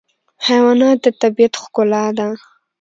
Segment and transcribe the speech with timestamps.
[0.47, 2.27] حیوانات د طبیعت ښکلا ده.